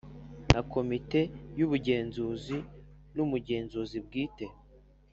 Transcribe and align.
Na 0.53 0.61
Komite 0.73 1.19
Y 1.57 1.61
Ubugenzuzi 1.65 2.57
N 3.15 3.17
Umugenzuzi 3.25 3.97
Bwite 4.05 4.45